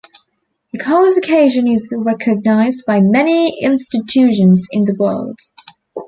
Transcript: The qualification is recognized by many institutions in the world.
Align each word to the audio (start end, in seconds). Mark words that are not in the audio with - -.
The 0.73 0.79
qualification 0.79 1.67
is 1.67 1.93
recognized 1.95 2.85
by 2.87 3.01
many 3.01 3.61
institutions 3.61 4.67
in 4.71 4.85
the 4.85 4.95
world. 4.95 5.37